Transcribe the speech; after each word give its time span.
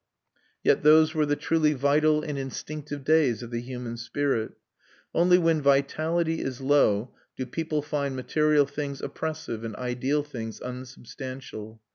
Yet 0.63 0.81
those 0.81 1.13
were 1.13 1.27
the 1.27 1.35
truly 1.35 1.73
vital 1.73 2.23
and 2.23 2.35
instinctive 2.35 3.03
days 3.03 3.43
of 3.43 3.51
the 3.51 3.61
human 3.61 3.97
spirit. 3.97 4.53
Only 5.13 5.37
when 5.37 5.61
vitality 5.61 6.41
is 6.41 6.59
low 6.59 7.13
do 7.37 7.45
people 7.45 7.83
find 7.83 8.15
material 8.15 8.65
things 8.65 9.01
oppressive 9.03 9.63
and 9.63 9.75
ideal 9.75 10.23
things 10.23 10.59
unsubstantial. 10.59 11.83